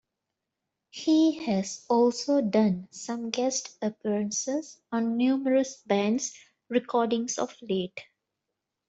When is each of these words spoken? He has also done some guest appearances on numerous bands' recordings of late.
He 0.89 1.45
has 1.45 1.85
also 1.87 2.41
done 2.41 2.87
some 2.89 3.29
guest 3.29 3.77
appearances 3.83 4.81
on 4.91 5.15
numerous 5.15 5.75
bands' 5.85 6.33
recordings 6.69 7.37
of 7.37 7.55
late. 7.61 8.01